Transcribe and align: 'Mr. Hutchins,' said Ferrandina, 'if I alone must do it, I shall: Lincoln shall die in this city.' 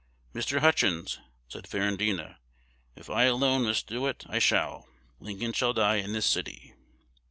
'Mr. 0.33 0.61
Hutchins,' 0.61 1.19
said 1.47 1.67
Ferrandina, 1.67 2.39
'if 2.95 3.07
I 3.07 3.25
alone 3.25 3.65
must 3.65 3.85
do 3.85 4.07
it, 4.07 4.23
I 4.27 4.39
shall: 4.39 4.87
Lincoln 5.19 5.53
shall 5.53 5.73
die 5.73 5.97
in 5.97 6.11
this 6.13 6.25
city.' 6.25 6.73